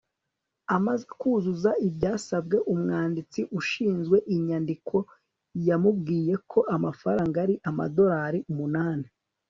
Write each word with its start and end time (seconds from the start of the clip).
Amaze 0.75 1.05
kuzuza 1.19 1.71
ibyasabwe 1.87 2.57
umwanditsi 2.73 3.41
ushinzwe 3.59 4.17
inyandiko 4.35 4.95
yamubwiye 5.67 6.33
ko 6.51 6.59
amafaranga 6.75 7.35
ari 7.45 7.55
amadorari 7.69 8.39
umunani 8.51 9.07